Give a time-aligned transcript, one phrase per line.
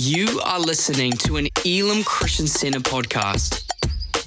[0.00, 3.64] You are listening to an Elim Christian Center podcast.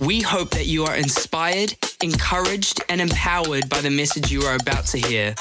[0.02, 4.88] We hope that you are inspired, encouraged, and empowered by the message you are about
[4.88, 5.36] to hear.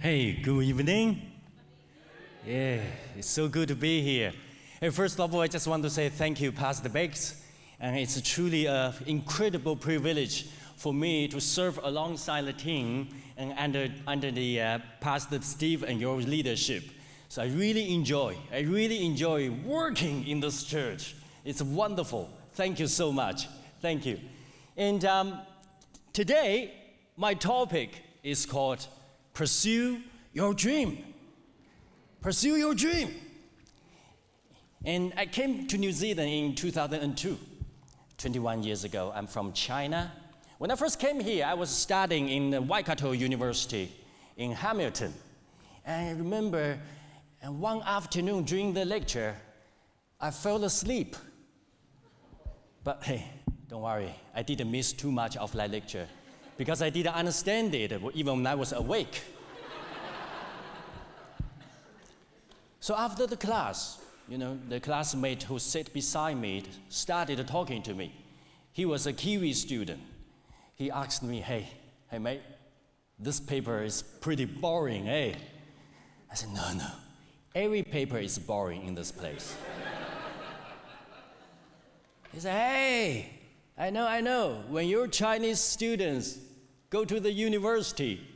[0.00, 1.20] Hey, good evening.
[2.46, 2.80] Yeah,
[3.14, 4.32] it's so good to be here.
[4.80, 7.44] Hey, first of all, I just want to say thank you, Pastor Bakes.
[7.78, 10.46] And it's truly an incredible privilege
[10.76, 16.00] for me to serve alongside the team and under, under the uh, Pastor Steve and
[16.00, 16.84] your leadership.
[17.32, 21.16] So I really enjoy, I really enjoy working in this church.
[21.46, 22.28] It's wonderful.
[22.52, 23.48] Thank you so much.
[23.80, 24.20] Thank you.
[24.76, 25.38] And um,
[26.12, 26.74] today,
[27.16, 28.86] my topic is called
[29.32, 30.02] Pursue
[30.34, 31.02] Your Dream.
[32.20, 33.14] Pursue Your Dream.
[34.84, 37.38] And I came to New Zealand in 2002,
[38.18, 39.10] 21 years ago.
[39.14, 40.12] I'm from China.
[40.58, 43.90] When I first came here, I was studying in Waikato University
[44.36, 45.14] in Hamilton.
[45.86, 46.78] And I remember
[47.42, 49.34] and one afternoon during the lecture,
[50.20, 51.16] I fell asleep.
[52.84, 53.26] But hey,
[53.68, 56.08] don't worry, I didn't miss too much of that lecture
[56.56, 59.22] because I didn't understand it even when I was awake.
[62.80, 67.94] so after the class, you know, the classmate who sat beside me started talking to
[67.94, 68.14] me.
[68.72, 70.00] He was a Kiwi student.
[70.74, 71.68] He asked me, hey,
[72.08, 72.40] hey mate,
[73.18, 75.34] this paper is pretty boring, eh?
[76.30, 76.86] I said, no, no,
[77.54, 79.54] Every paper is boring in this place.
[82.32, 83.30] he said, Hey,
[83.76, 84.62] I know, I know.
[84.68, 86.38] When your Chinese students
[86.88, 88.26] go to the university,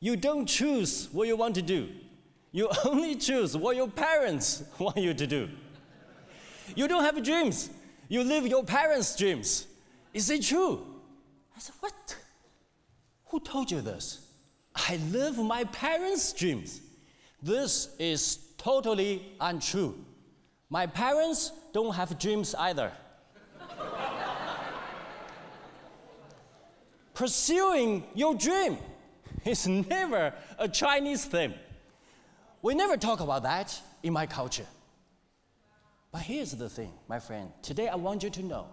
[0.00, 1.88] you don't choose what you want to do.
[2.52, 5.48] You only choose what your parents want you to do.
[6.76, 7.70] You don't have dreams.
[8.08, 9.66] You live your parents' dreams.
[10.14, 10.86] Is it true?
[11.56, 12.16] I said, What?
[13.26, 14.24] Who told you this?
[14.74, 16.80] I live my parents' dreams.
[17.42, 19.94] This is totally untrue.
[20.70, 22.92] My parents don't have dreams either.
[27.14, 28.78] Pursuing your dream
[29.44, 31.54] is never a Chinese thing.
[32.60, 34.66] We never talk about that in my culture.
[36.10, 37.52] But here's the thing, my friend.
[37.62, 38.66] Today I want you to know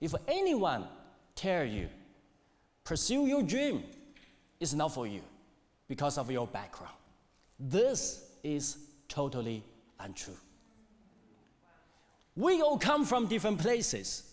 [0.00, 0.86] if anyone
[1.34, 1.88] tell you,
[2.84, 3.84] pursue your dream,
[4.60, 5.22] it's not for you
[5.88, 6.94] because of your background.
[7.58, 8.78] This is
[9.08, 9.64] totally
[10.00, 10.36] untrue.
[12.36, 14.30] We all come from different places.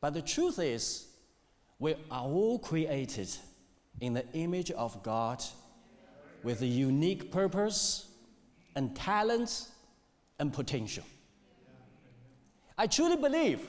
[0.00, 1.06] But the truth is,
[1.78, 3.28] we are all created
[4.00, 5.42] in the image of God
[6.42, 8.08] with a unique purpose
[8.76, 9.68] and talent
[10.38, 11.04] and potential.
[12.78, 13.60] I truly believe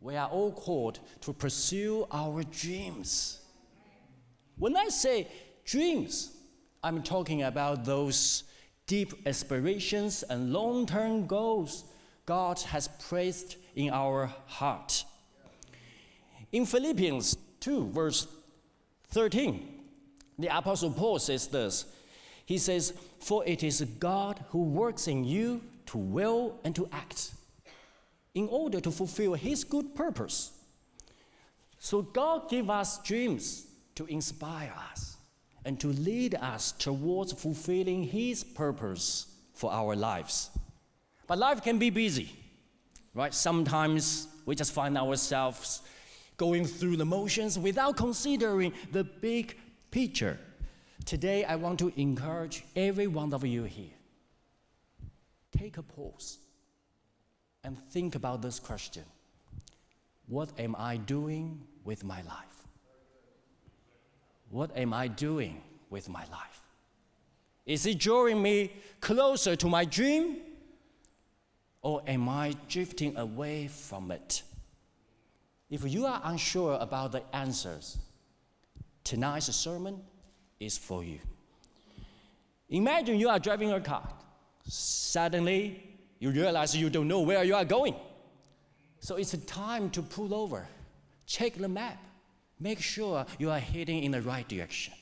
[0.00, 3.40] we are all called to pursue our dreams.
[4.56, 5.26] When I say
[5.64, 6.30] dreams,
[6.84, 8.44] I'm talking about those
[8.86, 11.84] deep aspirations and long term goals
[12.26, 15.06] God has placed in our heart.
[16.52, 18.28] In Philippians 2, verse
[19.08, 19.66] 13,
[20.38, 21.86] the Apostle Paul says this
[22.44, 27.32] He says, For it is God who works in you to will and to act
[28.34, 30.50] in order to fulfill His good purpose.
[31.78, 35.13] So God gave us dreams to inspire us
[35.64, 40.50] and to lead us towards fulfilling His purpose for our lives.
[41.26, 42.30] But life can be busy,
[43.14, 43.32] right?
[43.32, 45.82] Sometimes we just find ourselves
[46.36, 49.56] going through the motions without considering the big
[49.90, 50.38] picture.
[51.04, 53.92] Today, I want to encourage every one of you here.
[55.56, 56.38] Take a pause
[57.62, 59.04] and think about this question
[60.26, 62.53] What am I doing with my life?
[64.54, 65.60] What am I doing
[65.90, 66.62] with my life?
[67.66, 68.70] Is it drawing me
[69.00, 70.36] closer to my dream?
[71.82, 74.44] Or am I drifting away from it?
[75.68, 77.98] If you are unsure about the answers,
[79.02, 80.00] tonight's sermon
[80.60, 81.18] is for you.
[82.68, 84.08] Imagine you are driving a car.
[84.68, 85.82] Suddenly,
[86.20, 87.96] you realize you don't know where you are going.
[89.00, 90.68] So it's time to pull over,
[91.26, 91.98] check the map,
[92.64, 94.94] Make sure you are heading in the right direction.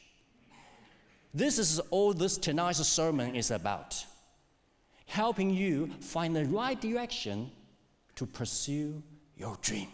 [1.32, 4.04] This is all this tonight's sermon is about
[5.06, 7.52] helping you find the right direction
[8.16, 9.00] to pursue
[9.36, 9.86] your dream.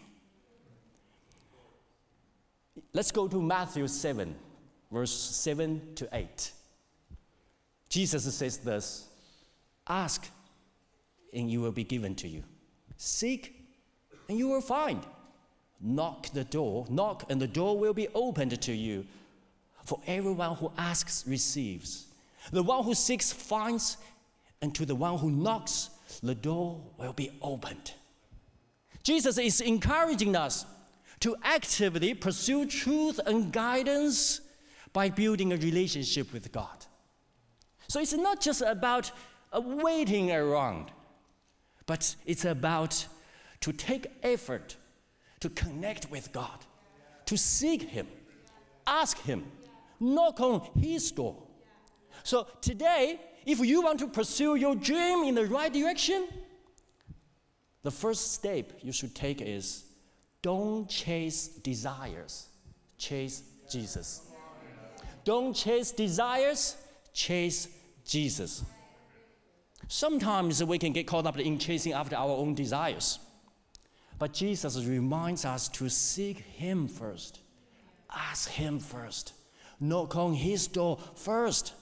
[2.91, 4.35] Let's go to Matthew 7,
[4.91, 6.51] verse 7 to 8.
[7.87, 9.09] Jesus says this
[9.87, 10.27] Ask,
[11.31, 12.43] and you will be given to you.
[12.97, 13.55] Seek,
[14.27, 15.05] and you will find.
[15.81, 19.05] Knock the door, knock, and the door will be opened to you.
[19.83, 22.07] For everyone who asks receives.
[22.51, 23.97] The one who seeks finds,
[24.61, 25.89] and to the one who knocks,
[26.21, 27.93] the door will be opened.
[29.03, 30.65] Jesus is encouraging us
[31.21, 34.41] to actively pursue truth and guidance
[34.93, 36.85] by building a relationship with God.
[37.87, 39.11] So it's not just about
[39.51, 40.91] uh, waiting around,
[41.85, 43.07] but it's about
[43.61, 44.77] to take effort
[45.39, 46.65] to connect with God,
[47.25, 48.07] to seek Him,
[48.85, 49.45] ask Him,
[49.99, 51.35] knock on His door.
[52.23, 56.27] So today, if you want to pursue your dream in the right direction,
[57.83, 59.85] the first step you should take is
[60.41, 62.47] don't chase desires,
[62.97, 64.21] chase Jesus.
[65.23, 66.77] Don't chase desires,
[67.13, 67.67] chase
[68.05, 68.63] Jesus.
[69.87, 73.19] Sometimes we can get caught up in chasing after our own desires.
[74.19, 77.39] But Jesus reminds us to seek Him first,
[78.13, 79.33] ask Him first,
[79.79, 81.73] knock on His door first,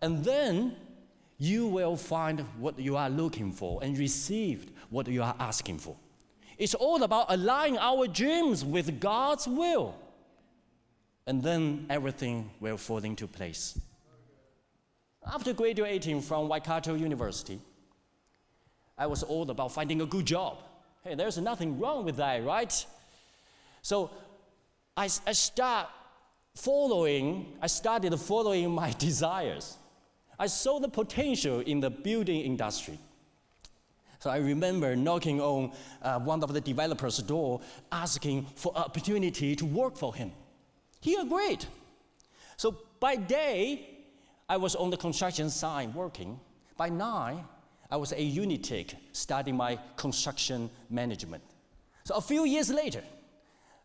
[0.00, 0.74] and then
[1.36, 5.94] you will find what you are looking for and receive what you are asking for.
[6.56, 9.94] It's all about aligning our dreams with God's will.
[11.26, 13.78] And then everything will fall into place.
[15.24, 17.60] After graduating from Waikato University,
[18.96, 20.56] I was all about finding a good job.
[21.08, 22.86] Hey, there's nothing wrong with that, right?
[23.80, 24.10] So
[24.94, 25.88] I, I start
[26.54, 29.78] following, I started following my desires.
[30.38, 32.98] I saw the potential in the building industry.
[34.18, 35.72] So I remember knocking on
[36.02, 40.30] uh, one of the developer's door, asking for opportunity to work for him.
[41.00, 41.64] He agreed.
[42.58, 43.88] So by day,
[44.46, 46.38] I was on the construction site working.
[46.76, 47.44] By night,
[47.90, 51.42] I was a unit studying my construction management.
[52.04, 53.02] So a few years later,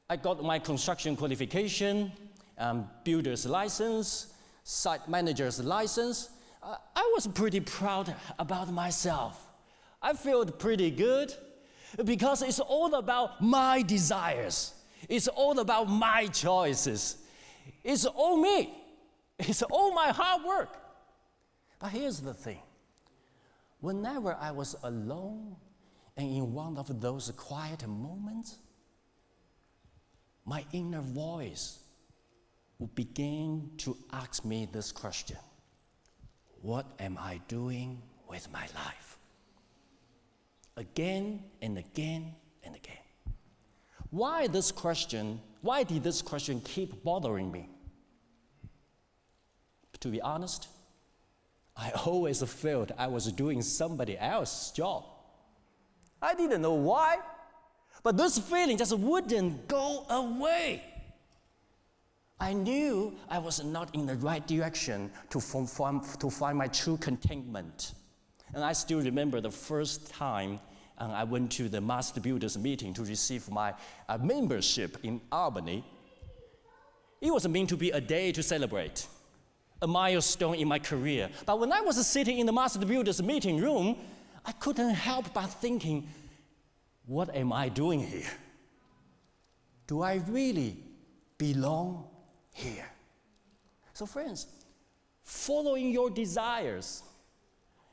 [0.09, 2.11] I got my construction qualification,
[2.57, 4.33] um, builder's license,
[4.63, 6.29] site manager's license.
[6.61, 9.47] Uh, I was pretty proud about myself.
[10.01, 11.33] I felt pretty good
[12.03, 14.73] because it's all about my desires.
[15.07, 17.17] It's all about my choices.
[17.83, 18.73] It's all me.
[19.39, 20.77] It's all my hard work.
[21.79, 22.59] But here's the thing
[23.83, 25.57] whenever I was alone
[26.15, 28.57] and in one of those quiet moments,
[30.45, 31.79] my inner voice
[32.79, 35.37] would begin to ask me this question
[36.61, 39.17] What am I doing with my life?
[40.77, 43.05] Again and again and again.
[44.11, 45.41] Why this question?
[45.61, 47.67] Why did this question keep bothering me?
[49.99, 50.69] To be honest,
[51.75, 55.05] I always felt I was doing somebody else's job.
[56.21, 57.17] I didn't know why,
[58.03, 60.83] but this feeling just wouldn't go away.
[62.39, 66.97] I knew I was not in the right direction to, form, to find my true
[66.97, 67.93] contentment.
[68.53, 70.59] And I still remember the first time
[70.97, 73.73] uh, I went to the Master Builders meeting to receive my
[74.07, 75.83] uh, membership in Albany.
[77.19, 79.07] It was meant to be a day to celebrate
[79.83, 81.29] a milestone in my career.
[81.45, 83.97] But when I was sitting in the Master Builders meeting room,
[84.45, 86.07] I couldn't help but thinking,
[87.05, 88.31] what am I doing here?
[89.85, 90.77] Do I really
[91.37, 92.07] belong
[92.53, 92.89] here?
[93.93, 94.47] So, friends,
[95.23, 97.03] following your desires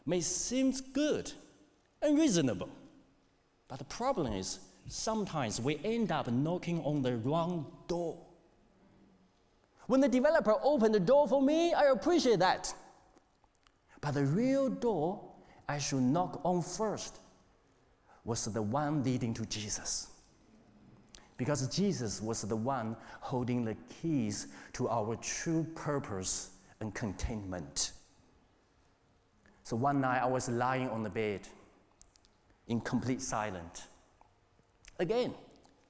[0.06, 1.32] may seem good
[2.00, 2.70] and reasonable,
[3.68, 8.16] but the problem is sometimes we end up knocking on the wrong door.
[9.90, 12.72] When the developer opened the door for me, I appreciate that.
[14.00, 15.20] But the real door
[15.68, 17.18] I should knock on first
[18.24, 20.06] was the one leading to Jesus.
[21.36, 27.90] Because Jesus was the one holding the keys to our true purpose and contentment.
[29.64, 31.40] So one night I was lying on the bed
[32.68, 33.88] in complete silence.
[35.00, 35.34] Again,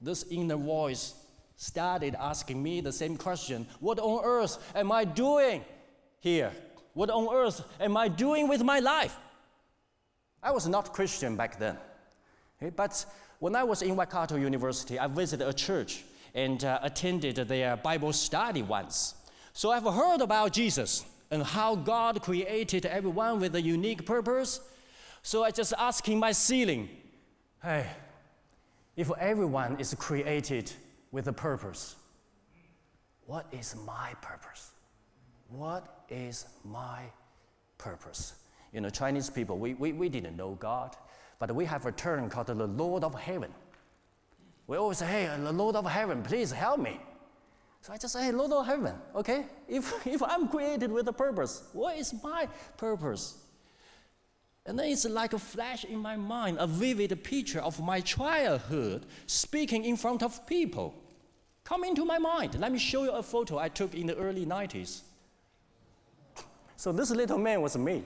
[0.00, 1.19] this inner voice
[1.60, 5.62] started asking me the same question What on earth am I doing
[6.18, 6.52] here?
[6.94, 9.16] What on earth am I doing with my life?
[10.42, 11.76] I was not Christian back then.
[12.56, 12.72] Okay?
[12.74, 13.04] But
[13.40, 16.02] when I was in Waikato University, I visited a church
[16.34, 19.14] and uh, attended their Bible study once.
[19.52, 24.60] So I've heard about Jesus and how God created everyone with a unique purpose.
[25.22, 26.88] So I just asking my ceiling,
[27.62, 27.86] hey,
[28.96, 30.72] if everyone is created
[31.12, 31.96] with a purpose.
[33.26, 34.72] What is my purpose?
[35.48, 37.02] What is my
[37.78, 38.34] purpose?
[38.72, 40.96] You know, Chinese people, we, we, we didn't know God,
[41.38, 43.52] but we have a term called the Lord of Heaven.
[44.66, 47.00] We always say, hey, the Lord of Heaven, please help me.
[47.82, 49.46] So I just say, hey, Lord of Heaven, okay?
[49.68, 53.38] If, if I'm created with a purpose, what is my purpose?
[54.66, 59.06] And then it's like a flash in my mind, a vivid picture of my childhood
[59.26, 60.94] speaking in front of people.
[61.70, 62.58] Come into my mind.
[62.58, 65.02] Let me show you a photo I took in the early 90s.
[66.76, 68.02] So this little man was me.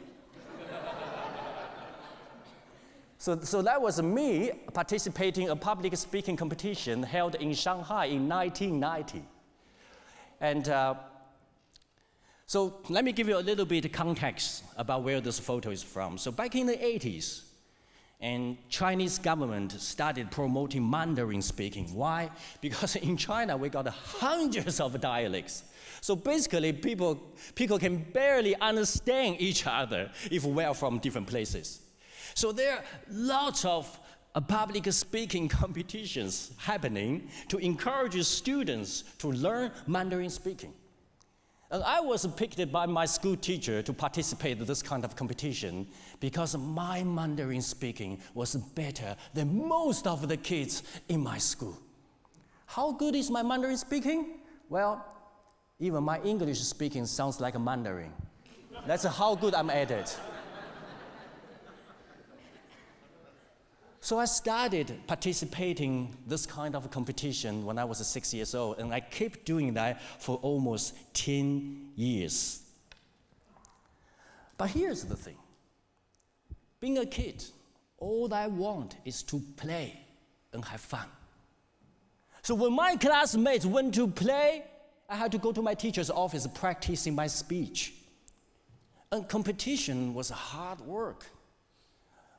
[3.16, 8.28] so, so that was me participating in a public speaking competition held in Shanghai in
[8.28, 9.24] 1990.
[10.42, 10.96] And uh,
[12.46, 15.82] so let me give you a little bit of context about where this photo is
[15.82, 16.18] from.
[16.18, 17.44] So back in the 80s,
[18.24, 21.94] and Chinese government started promoting Mandarin speaking.
[21.94, 22.30] Why?
[22.62, 25.64] Because in China we got hundreds of dialects.
[26.00, 27.20] So basically, people,
[27.54, 31.82] people can barely understand each other if we are from different places.
[32.34, 34.00] So there are lots of
[34.34, 40.72] uh, public speaking competitions happening to encourage students to learn Mandarin speaking.
[41.70, 45.86] And I was picked by my school teacher to participate in this kind of competition
[46.20, 51.78] because my Mandarin speaking was better than most of the kids in my school.
[52.66, 54.38] How good is my Mandarin speaking?
[54.68, 55.04] Well,
[55.80, 58.12] even my English speaking sounds like a Mandarin.
[58.86, 60.16] That's how good I'm at it.
[64.04, 68.92] So I started participating this kind of competition when I was six years old, and
[68.92, 72.60] I kept doing that for almost 10 years.
[74.58, 75.38] But here's the thing.
[76.80, 77.44] Being a kid,
[77.96, 79.98] all I want is to play
[80.52, 81.08] and have fun.
[82.42, 84.64] So when my classmates went to play,
[85.08, 87.94] I had to go to my teacher's office practicing my speech.
[89.10, 91.24] And competition was hard work.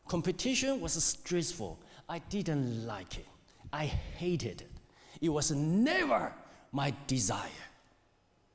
[0.08, 1.80] Competition was stressful.
[2.08, 3.26] I didn't like it.
[3.74, 4.70] I hated it.
[5.22, 6.32] It was never
[6.72, 7.50] my desire.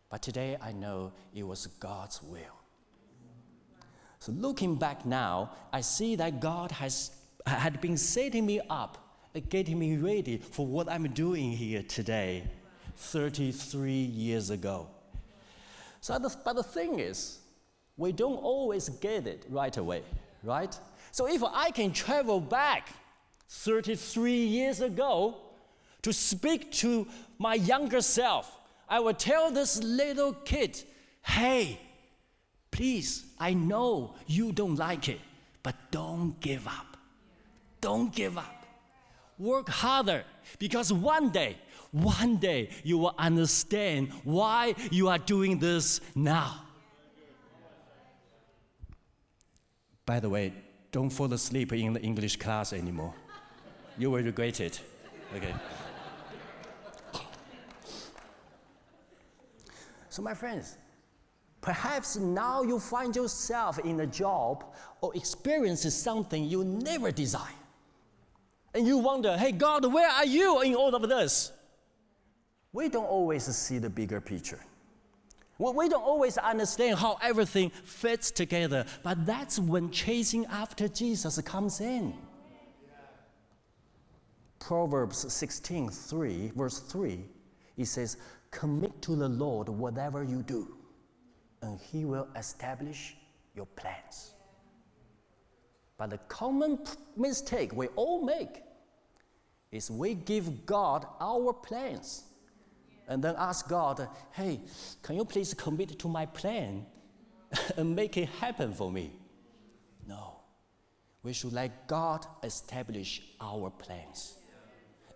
[0.09, 2.57] But today I know it was God's will.
[4.19, 7.12] So looking back now, I see that God has
[7.47, 8.99] had been setting me up,
[9.49, 12.45] getting me ready for what I'm doing here today,
[12.97, 14.88] 33 years ago.
[16.02, 17.38] So, but the thing is,
[17.97, 20.02] we don't always get it right away,
[20.42, 20.78] right?
[21.12, 22.88] So if I can travel back
[23.49, 25.37] 33 years ago
[26.02, 27.07] to speak to
[27.38, 28.57] my younger self,
[28.88, 30.83] I will tell this little kid,
[31.23, 31.81] hey,
[32.71, 35.21] please, I know you don't like it,
[35.62, 36.97] but don't give up.
[37.81, 38.67] Don't give up.
[39.38, 40.25] Work harder
[40.59, 41.57] because one day,
[41.93, 46.62] one day you will understand why you are doing this now.
[50.05, 50.52] By the way,
[50.93, 53.15] don't fall asleep in the English class anymore.
[53.99, 54.81] you will regret it.
[55.37, 55.55] Okay.
[60.09, 60.77] So, my friends,
[61.61, 64.65] perhaps now you find yourself in a job
[65.01, 67.55] or experiences something you never desire.
[68.75, 71.53] And you wonder, hey, God, where are you in all of this?
[72.73, 74.61] We don't always see the bigger picture.
[75.61, 81.83] We don't always understand how everything fits together, but that's when chasing after Jesus comes
[81.83, 82.14] in.
[84.59, 87.25] Proverbs 16, 3, verse 3,
[87.76, 88.17] it says,
[88.50, 90.76] Commit to the Lord whatever you do,
[91.61, 93.17] and he will establish
[93.55, 94.33] your plans.
[95.99, 96.79] But the common
[97.19, 98.62] mistake we all make
[99.71, 102.25] is we give God our plans
[103.11, 104.61] and then ask God, hey,
[105.02, 106.87] can you please commit to my plan
[107.76, 109.12] and make it happen for me?
[110.07, 110.37] No.
[111.25, 114.37] We should let God establish our plans.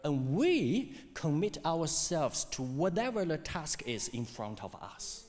[0.02, 5.24] And we commit ourselves to whatever the task is in front of us.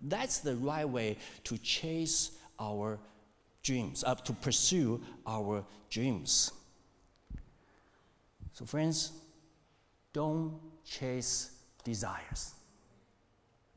[0.00, 2.30] That's the right way to chase
[2.60, 3.00] our
[3.64, 6.52] dreams, uh, to pursue our dreams.
[8.52, 9.10] So, friends,
[10.12, 11.53] don't chase
[11.84, 12.54] desires.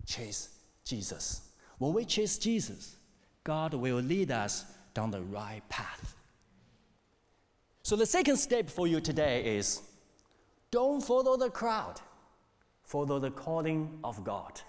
[0.06, 0.50] Chase
[0.84, 1.42] Jesus.
[1.78, 2.98] When we chase Jesus,
[3.44, 6.16] God will lead us down the right path.
[7.84, 9.82] So, the second step for you today is
[10.72, 12.02] don't follow the crowd,
[12.84, 14.60] follow the calling of God.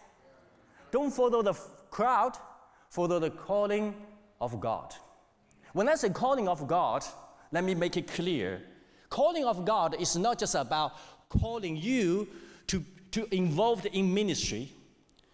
[0.91, 1.55] Don't follow the
[1.91, 2.37] crowd,
[2.91, 3.95] follow the calling
[4.41, 4.95] of God.
[5.73, 7.05] When I say calling of God,
[7.53, 8.63] let me make it clear.
[9.11, 10.93] Calling of God is not just about
[11.29, 12.29] calling you
[12.69, 14.73] to to involved in ministry.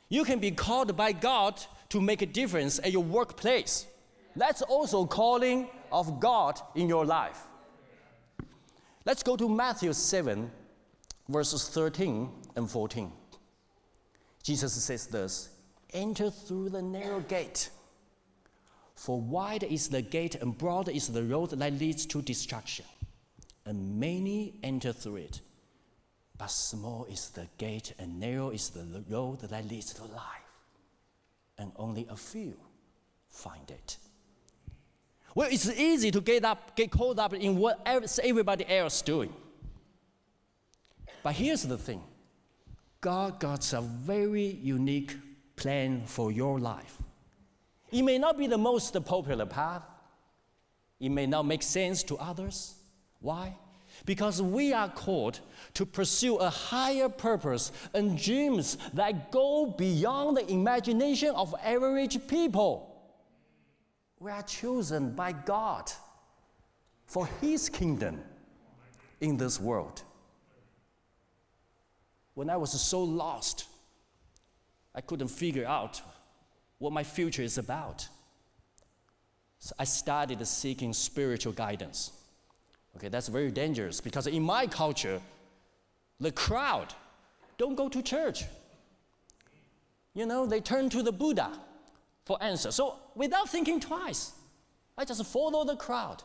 [0.08, 3.86] You can be called by God to make a difference at your workplace.
[4.36, 7.40] That's also calling of God in your life.
[9.04, 10.50] Let's go to Matthew 7,
[11.28, 13.12] verses 13 and 14.
[14.42, 15.50] Jesus says this
[15.92, 17.70] Enter through the narrow gate,
[18.94, 22.86] For wide is the gate and broad is the road that leads to destruction,
[23.66, 25.40] and many enter through it.
[26.44, 30.52] But small is the gate and narrow is the road that leads to life,
[31.56, 32.52] and only a few
[33.30, 33.96] find it.
[35.34, 37.80] Well, it's easy to get up, get caught up in what
[38.22, 39.32] everybody else is doing.
[41.22, 42.02] But here's the thing
[43.00, 45.16] God got a very unique
[45.56, 46.98] plan for your life.
[47.90, 49.84] It may not be the most popular path,
[51.00, 52.74] it may not make sense to others.
[53.20, 53.56] Why?
[54.04, 55.40] Because we are called
[55.74, 62.90] to pursue a higher purpose and dreams that go beyond the imagination of average people.
[64.18, 65.90] We are chosen by God
[67.06, 68.20] for His kingdom
[69.20, 70.02] in this world.
[72.34, 73.66] When I was so lost,
[74.94, 76.00] I couldn't figure out
[76.78, 78.08] what my future is about.
[79.58, 82.12] So I started seeking spiritual guidance.
[82.96, 85.20] Okay, that's very dangerous because in my culture,
[86.20, 86.94] the crowd
[87.58, 88.44] don't go to church.
[90.14, 91.50] You know, they turn to the Buddha
[92.24, 92.70] for answer.
[92.70, 94.32] So without thinking twice,
[94.96, 96.22] I just follow the crowd.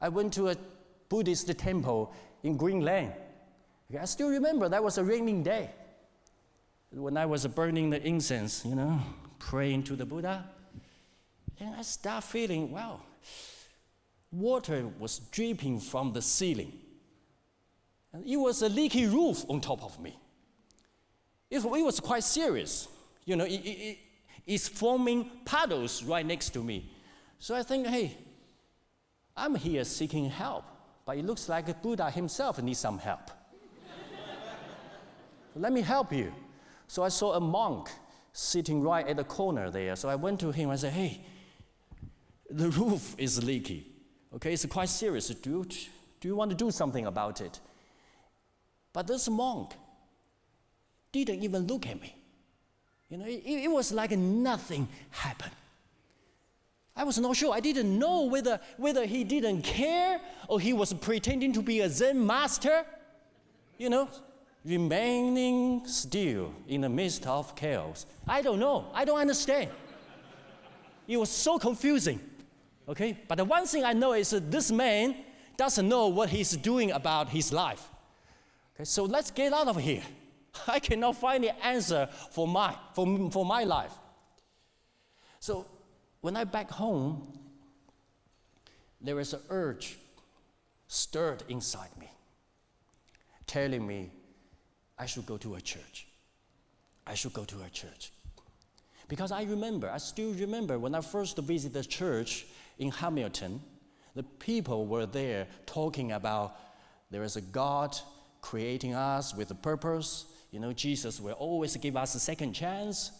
[0.00, 0.56] I went to a
[1.08, 3.12] Buddhist temple in Green Lane.
[3.90, 5.70] Okay, I still remember that was a raining day.
[6.92, 9.00] When I was burning the incense, you know,
[9.38, 10.44] praying to the Buddha,
[11.58, 13.00] and I start feeling, wow,
[14.32, 16.72] water was dripping from the ceiling.
[18.12, 20.18] And it was a leaky roof on top of me.
[21.50, 22.88] It, it was quite serious.
[23.24, 23.98] You know, it, it,
[24.46, 26.90] it's forming puddles right next to me.
[27.38, 28.16] So I think, hey,
[29.36, 30.64] I'm here seeking help,
[31.04, 33.30] but it looks like Buddha himself needs some help.
[35.56, 36.32] Let me help you.
[36.86, 37.88] So I saw a monk
[38.32, 39.96] sitting right at the corner there.
[39.96, 41.24] So I went to him and said, hey,
[42.50, 43.91] the roof is leaky.
[44.34, 45.28] Okay, it's quite serious.
[45.28, 45.64] Do, you,
[46.20, 47.60] do you want to do something about it?
[48.92, 49.72] But this monk
[51.12, 52.14] didn't even look at me.
[53.10, 55.52] You know, it, it was like nothing happened.
[56.94, 57.54] I was not sure.
[57.54, 61.88] I didn't know whether, whether he didn't care or he was pretending to be a
[61.88, 62.84] Zen master.
[63.78, 64.08] You know,
[64.64, 68.06] remaining still in the midst of chaos.
[68.26, 68.86] I don't know.
[68.94, 69.70] I don't understand.
[71.08, 72.20] It was so confusing.
[72.92, 73.18] Okay?
[73.26, 75.16] But the one thing I know is that this man
[75.56, 77.88] doesn't know what he's doing about his life.
[78.74, 80.02] Okay, so let's get out of here.
[80.68, 83.92] I cannot find the answer for my, for, for my life.
[85.40, 85.66] So
[86.20, 87.38] when I back home,
[89.00, 89.98] there is an urge
[90.86, 92.10] stirred inside me,
[93.46, 94.10] telling me
[94.98, 96.06] I should go to a church.
[97.06, 98.12] I should go to a church.
[99.08, 102.46] Because I remember, I still remember when I first visited the church
[102.78, 103.60] in Hamilton,
[104.14, 106.56] the people were there talking about
[107.10, 107.96] there is a God
[108.40, 110.26] creating us with a purpose.
[110.50, 113.12] You know, Jesus will always give us a second chance.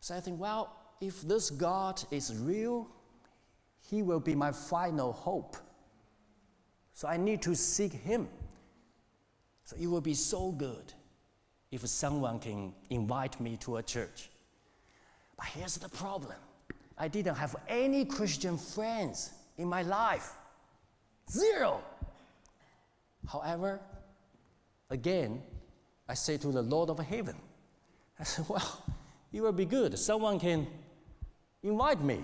[0.00, 2.88] So I think, well, if this God is real,
[3.88, 5.56] He will be my final hope.
[6.94, 8.28] So I need to seek Him.
[9.64, 10.92] So it will be so good
[11.70, 14.28] if someone can invite me to a church.
[15.36, 16.36] But here's the problem
[17.00, 20.34] I didn't have any Christian friends in my life.
[21.30, 21.80] Zero.
[23.26, 23.80] However,
[24.90, 25.42] again,
[26.06, 27.36] I say to the Lord of heaven,
[28.18, 28.84] I said, well,
[29.32, 29.98] it will be good.
[29.98, 30.66] Someone can
[31.62, 32.22] invite me.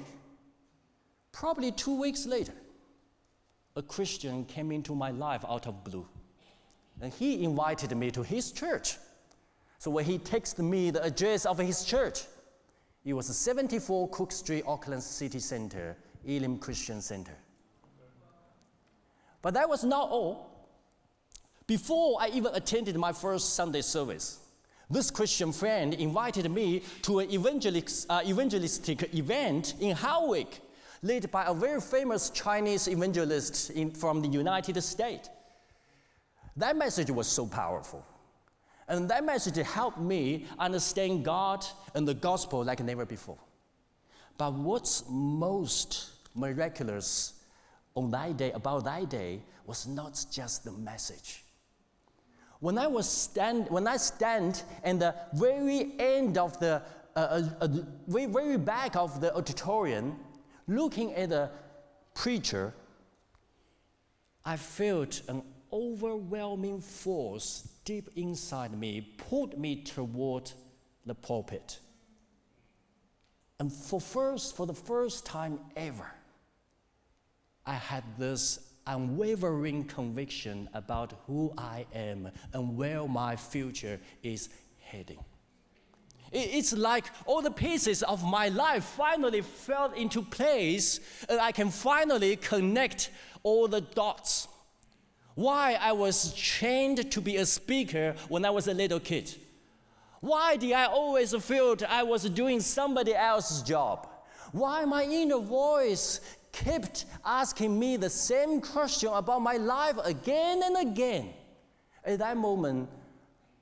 [1.33, 2.53] Probably two weeks later,
[3.77, 6.07] a Christian came into my life out of blue.
[7.01, 8.99] And he invited me to his church.
[9.79, 12.25] So when he texted me the address of his church,
[13.07, 17.37] it was 74 Cook Street, Auckland City Center, Elim Christian Center.
[19.41, 20.51] But that was not all.
[21.69, 24.41] Before I even attended my first Sunday service,
[24.91, 30.61] this Christian friend invited me to an uh, evangelistic event in Howick,
[31.01, 35.31] led by a very famous Chinese evangelist in, from the United States.
[36.57, 38.05] That message was so powerful.
[38.89, 43.39] And that message helped me understand God and the gospel like never before.
[44.39, 47.33] But what's most miraculous
[47.95, 51.43] on that day, about that day, was not just the message.
[52.61, 56.83] When I was stand, when I stand at the very end of the,
[57.15, 57.69] uh, uh, uh,
[58.07, 60.19] very back of the auditorium,
[60.69, 61.51] looking at the
[62.15, 62.73] preacher,
[64.45, 70.51] I felt an overwhelming force deep inside me pulled me toward
[71.07, 71.79] the pulpit.
[73.59, 76.11] And for first, for the first time ever,
[77.65, 85.19] I had this unwavering conviction about who I am and where my future is heading.
[86.33, 91.71] It's like all the pieces of my life finally fell into place, and I can
[91.71, 93.11] finally connect
[93.43, 94.49] all the dots.
[95.37, 99.35] Why I was trained to be a speaker when I was a little kid.
[100.21, 104.09] Why did I always feel I was doing somebody else's job?
[104.53, 106.23] Why my inner voice
[106.53, 111.35] kept asking me the same question about my life again and again?
[112.03, 112.89] At that moment,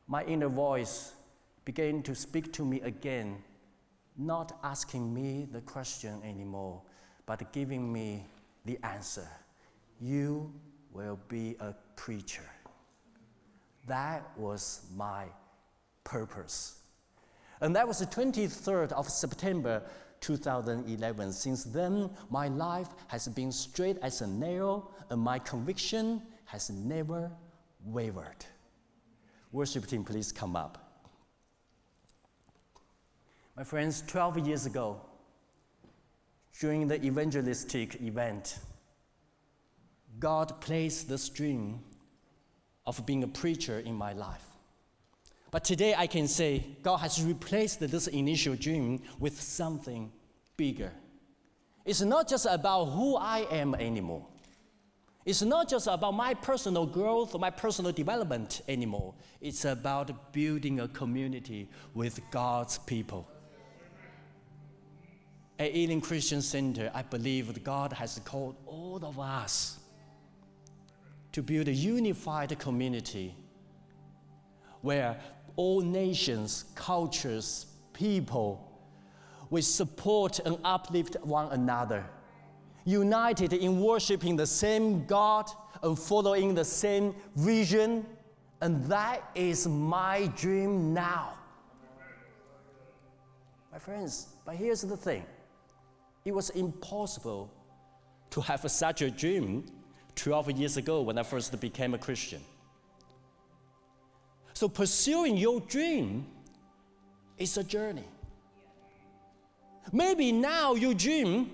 [0.06, 1.12] my inner voice
[1.64, 3.42] began to speak to me again,
[4.16, 6.82] not asking me the question anymore,
[7.26, 8.26] but giving me
[8.64, 9.26] the answer.
[10.00, 10.52] You
[10.94, 12.48] will be a preacher.
[13.86, 15.26] That was my
[16.04, 16.80] purpose.
[17.60, 19.82] And that was the 23rd of September
[20.20, 21.32] 2011.
[21.32, 27.30] Since then, my life has been straight as a nail, and my conviction has never
[27.84, 28.46] wavered.
[29.52, 30.78] Worship team, please come up.
[33.56, 35.00] My friends, 12 years ago,
[36.58, 38.58] during the evangelistic event,
[40.18, 41.80] God placed the dream
[42.86, 44.44] of being a preacher in my life.
[45.50, 50.10] But today I can say God has replaced this initial dream with something
[50.56, 50.92] bigger.
[51.84, 54.26] It's not just about who I am anymore.
[55.24, 59.14] It's not just about my personal growth or my personal development anymore.
[59.40, 63.26] It's about building a community with God's people.
[65.58, 69.78] At Elim Christian Center, I believe that God has called all of us
[71.34, 73.36] to build a unified community
[74.82, 75.20] where
[75.56, 78.74] all nations, cultures, people
[79.50, 82.04] we support and uplift one another,
[82.84, 85.48] united in worshiping the same God
[85.82, 88.06] and following the same vision.
[88.60, 91.34] And that is my dream now.
[93.72, 95.24] My friends, but here's the thing
[96.24, 97.50] it was impossible
[98.30, 99.64] to have such a dream
[100.16, 102.40] 12 years ago when I first became a Christian.
[104.52, 106.26] So, pursuing your dream
[107.38, 108.04] is a journey.
[109.92, 111.50] Maybe now your dream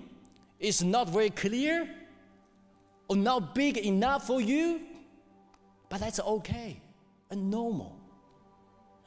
[0.59, 1.89] is not very clear
[3.07, 4.81] or not big enough for you,
[5.89, 6.79] but that's okay
[7.29, 7.97] and normal.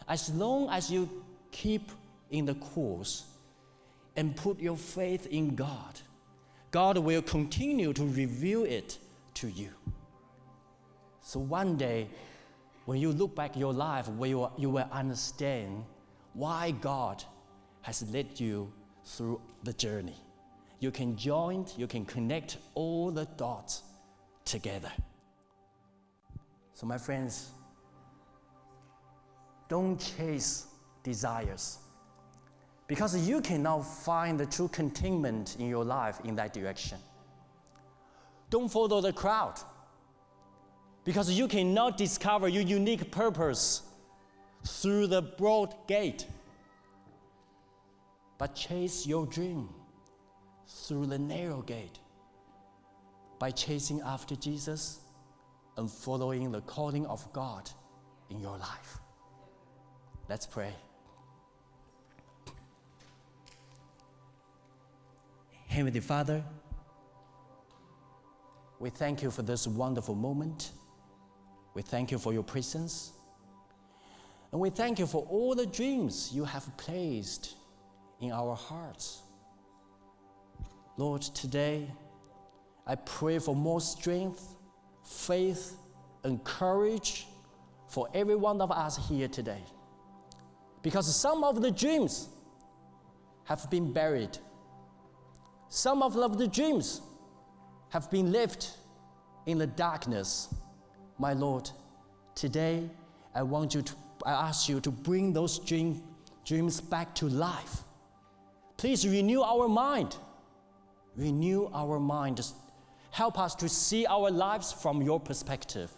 [0.09, 1.09] As long as you
[1.53, 1.91] keep
[2.31, 3.25] in the course
[4.17, 6.01] and put your faith in God,
[6.71, 8.99] God will continue to reveal it
[9.45, 9.71] to you.
[11.21, 12.09] So one day,
[12.87, 15.85] when you look back your life, you, you will understand
[16.33, 17.23] why God
[17.83, 18.73] has led you
[19.05, 20.17] through the journey.
[20.81, 23.83] You can join, you can connect all the dots
[24.45, 24.93] together.
[26.75, 27.51] So, my friends,
[29.69, 30.67] don't chase
[31.03, 31.79] desires
[32.87, 36.99] because you cannot find the true contentment in your life in that direction.
[38.55, 39.59] Don't follow the crowd
[41.03, 43.83] because you cannot discover your unique purpose
[44.65, 46.25] through the broad gate.
[48.39, 49.71] But chase your dream
[50.69, 51.99] through the narrow gate
[53.41, 55.01] by chasing after Jesus
[55.77, 57.69] and following the calling of God
[58.31, 58.99] in your life.
[60.29, 60.73] Let's pray.
[65.67, 66.45] Heavenly Father,
[68.85, 70.73] we thank you for this wonderful moment.
[71.73, 73.13] We thank you for your presence.
[74.53, 77.55] And we thank you for all the dreams you have placed
[78.21, 79.23] in our hearts.
[80.99, 81.91] Lord, today
[82.87, 84.55] I pray for more strength,
[85.03, 85.79] faith,
[86.23, 87.27] and courage
[87.89, 89.65] for every one of us here today.
[90.83, 92.29] Because some of the dreams
[93.45, 94.37] have been buried,
[95.71, 97.01] some of the dreams
[97.95, 98.77] have been left
[99.47, 100.53] in the darkness
[101.17, 101.71] my Lord,
[102.35, 102.91] today
[103.37, 103.93] I want you to,
[104.27, 106.03] I ask you to bring those dream,
[106.45, 107.85] dreams back to life.
[108.79, 110.17] Please renew our mind.
[111.17, 112.45] Renew our mind.
[113.13, 115.93] Help us to see our lives from your perspective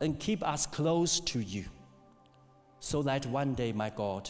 [0.00, 1.66] and keep us close to you
[2.80, 4.28] so that one day, my God,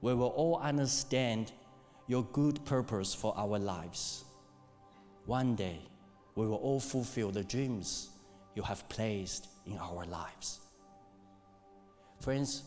[0.00, 1.52] we will all understand
[2.06, 4.24] your good purpose for our lives.
[5.26, 5.80] One day,
[6.34, 8.10] we will all fulfill the dreams
[8.54, 10.60] you have placed in our lives.
[12.20, 12.64] Friends,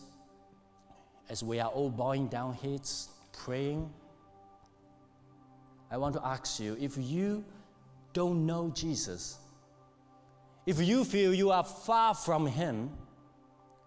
[1.28, 3.90] as we are all bowing down heads, praying,
[5.90, 7.44] I want to ask you if you
[8.12, 9.38] don't know Jesus,
[10.66, 12.90] if you feel you are far from Him,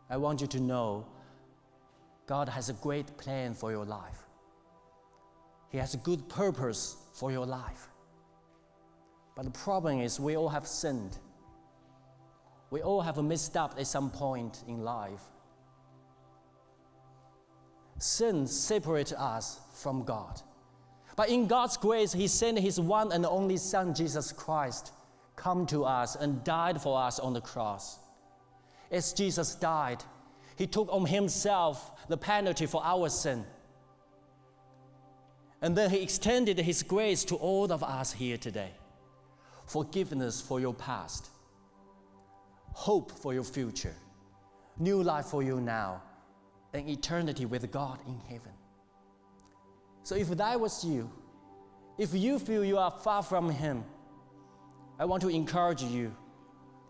[0.10, 1.06] I want you to know
[2.28, 4.26] God has a great plan for your life.
[5.70, 7.91] He has a good purpose for your life.
[9.42, 11.18] But the problem is, we all have sinned.
[12.70, 15.24] We all have messed up at some point in life.
[17.98, 20.40] Sin separates us from God.
[21.16, 24.92] But in God's grace, He sent His one and only Son, Jesus Christ,
[25.36, 27.98] come to us and died for us on the cross.
[28.92, 30.04] As Jesus died,
[30.56, 33.44] He took on Himself the penalty for our sin.
[35.64, 38.74] And then He extended His grace to all of us here today
[39.72, 41.30] forgiveness for your past,
[42.74, 43.96] hope for your future,
[44.78, 46.02] new life for you now,
[46.74, 48.52] and eternity with God in heaven.
[50.04, 51.10] So if that was you,
[51.98, 53.86] if you feel you are far from Him,
[55.00, 56.14] I want to encourage you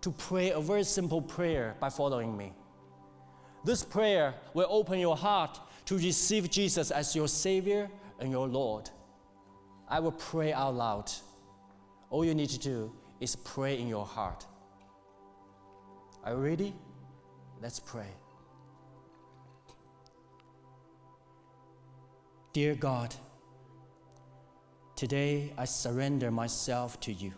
[0.02, 2.54] to pray a very simple prayer by following me.
[3.64, 7.90] This prayer will open your heart to receive Jesus as your Savior
[8.20, 8.90] and your Lord.
[9.88, 11.12] I will pray out loud.
[12.12, 14.46] All you need to do is pray in your heart.
[16.26, 16.76] Are you ready?
[17.62, 18.12] Let's pray.
[22.52, 23.16] Dear God,
[24.98, 27.34] today I surrender myself to you.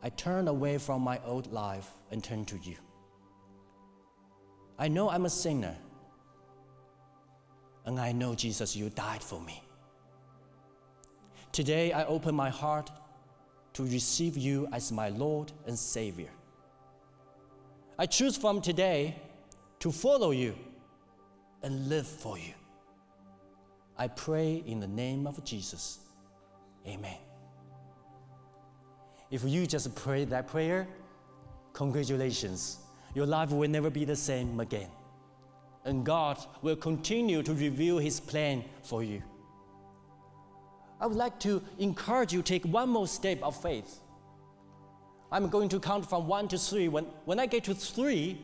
[0.00, 2.76] I turn away from my old life and turn to you.
[4.78, 5.76] I know I'm a sinner,
[7.84, 9.67] and I know, Jesus, you died for me.
[11.52, 12.90] Today I open my heart
[13.74, 16.30] to receive you as my Lord and Savior.
[17.98, 19.16] I choose from today
[19.80, 20.54] to follow you
[21.62, 22.54] and live for you.
[23.96, 25.98] I pray in the name of Jesus.
[26.86, 27.16] Amen.
[29.30, 30.86] If you just pray that prayer,
[31.72, 32.78] congratulations.
[33.14, 34.90] Your life will never be the same again.
[35.84, 39.22] And God will continue to reveal His plan for you.
[41.00, 44.00] I would like to encourage you to take one more step of faith.
[45.30, 46.88] I'm going to count from one to three.
[46.88, 48.40] When, when I get to three,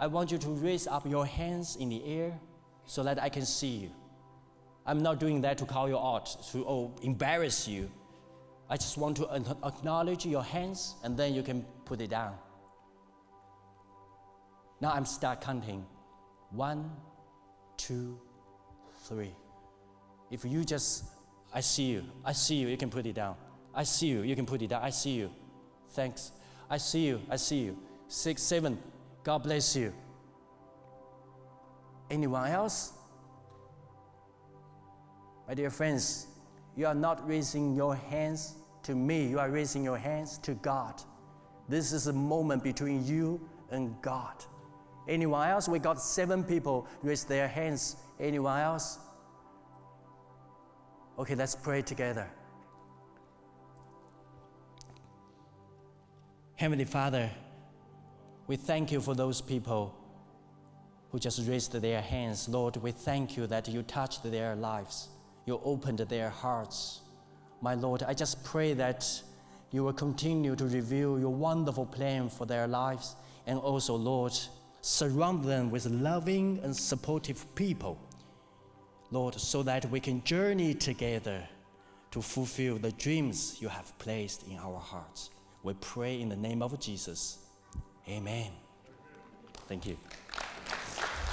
[0.00, 2.38] I want you to raise up your hands in the air
[2.86, 3.90] so that I can see you.
[4.84, 7.90] I'm not doing that to call you out, to oh, embarrass you.
[8.68, 9.28] I just want to
[9.64, 12.34] acknowledge your hands and then you can put it down.
[14.80, 15.86] Now I'm start counting.
[16.50, 16.90] One,
[17.76, 18.18] two,
[19.04, 19.34] three.
[20.30, 21.04] If you just,
[21.54, 23.36] I see you, I see you, you can put it down.
[23.74, 24.82] I see you, you can put it down.
[24.82, 25.30] I see you.
[25.90, 26.32] Thanks.
[26.68, 27.78] I see you, I see you.
[28.08, 28.78] Six, seven.
[29.24, 29.92] God bless you.
[32.10, 32.92] Anyone else?
[35.48, 36.26] My dear friends,
[36.76, 41.00] you are not raising your hands to me, you are raising your hands to God.
[41.68, 44.44] This is a moment between you and God.
[45.08, 45.68] Anyone else?
[45.68, 47.96] We got seven people raise their hands.
[48.20, 48.98] Anyone else?
[51.18, 52.28] Okay, let's pray together.
[56.54, 57.30] Heavenly Father,
[58.46, 59.94] we thank you for those people
[61.10, 62.48] who just raised their hands.
[62.48, 65.08] Lord, we thank you that you touched their lives
[65.46, 67.00] you opened their hearts.
[67.60, 69.22] My Lord, I just pray that
[69.70, 74.32] you will continue to reveal your wonderful plan for their lives and also, Lord,
[74.82, 77.98] surround them with loving and supportive people.
[79.12, 81.46] Lord, so that we can journey together
[82.10, 85.30] to fulfill the dreams you have placed in our hearts.
[85.62, 87.38] We pray in the name of Jesus.
[88.08, 88.50] Amen.
[89.68, 89.96] Thank you.